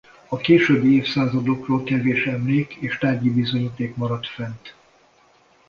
[0.27, 4.75] A későbbi évszázadokról kevés emlék és tárgyi bizonyíték maradt fent.